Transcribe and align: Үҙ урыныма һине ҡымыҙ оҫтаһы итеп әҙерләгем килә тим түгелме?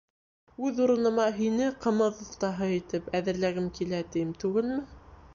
Үҙ 0.67 0.77
урыныма 0.85 1.25
һине 1.35 1.67
ҡымыҙ 1.83 2.21
оҫтаһы 2.25 2.69
итеп 2.77 3.11
әҙерләгем 3.19 3.67
килә 3.75 3.99
тим 4.17 4.33
түгелме? 4.45 4.79